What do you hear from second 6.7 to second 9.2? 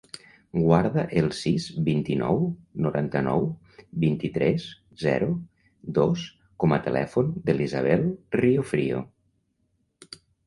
a telèfon de l'Isabel Riofrio.